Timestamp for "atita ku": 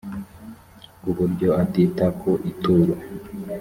1.61-2.31